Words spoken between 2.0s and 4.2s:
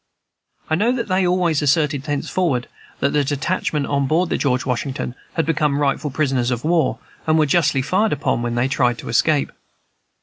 thenceforward that the detachment on